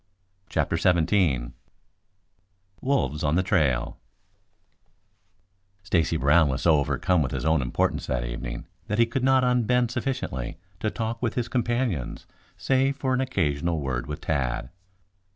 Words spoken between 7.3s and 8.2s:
his own importance